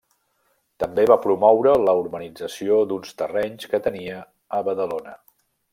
També 0.83 1.03
va 1.11 1.17
promoure 1.25 1.75
la 1.83 1.95
urbanització 1.99 2.81
d'uns 2.93 3.15
terrenys 3.23 3.69
que 3.75 3.85
tenia 3.89 4.23
a 4.61 4.67
Badalona. 4.71 5.15